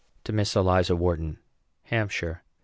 TO 0.23 0.33
MISS 0.33 0.55
ELIZA 0.55 0.95
WHARTON. 0.95 1.37
HAMPSHIRE. 1.83 2.41